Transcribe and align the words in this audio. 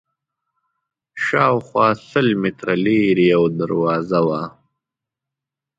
شاوخوا 1.25 1.87
سل 2.09 2.27
متره 2.41 2.75
لرې 2.85 3.17
یوه 3.33 3.49
دروازه 3.59 4.19
وه. 4.27 4.41